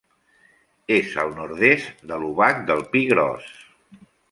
És 0.95 1.11
al 1.25 1.35
nord-est 1.41 2.03
de 2.13 2.19
l'Obac 2.23 2.65
del 2.73 2.83
Pi 2.95 3.07
Gros. 3.13 3.55